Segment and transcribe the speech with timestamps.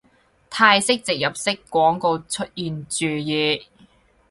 [0.49, 3.67] 泰式植入式廣告出現注意